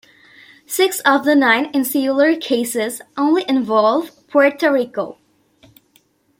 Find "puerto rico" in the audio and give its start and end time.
4.29-5.19